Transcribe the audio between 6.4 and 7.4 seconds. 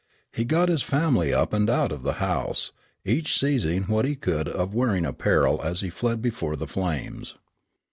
the flames.